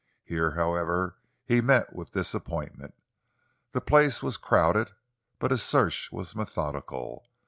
Here, 0.23 0.55
however, 0.55 1.17
he 1.45 1.61
met 1.61 1.93
with 1.93 2.09
disappointment. 2.13 2.95
The 3.71 3.81
place 3.81 4.23
was 4.23 4.35
crowded 4.35 4.93
but 5.37 5.51
his 5.51 5.61
search 5.61 6.11
was 6.11 6.35
methodical. 6.35 7.27